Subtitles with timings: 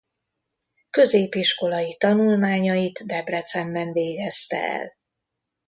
[0.89, 4.95] Középiskolai tanulmányait Debrecenben végezte el.